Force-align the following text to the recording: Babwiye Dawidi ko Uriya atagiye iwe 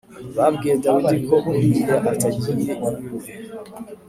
Babwiye 0.35 0.75
Dawidi 0.83 1.17
ko 1.27 1.35
Uriya 1.51 1.95
atagiye 2.11 2.71
iwe 2.75 2.91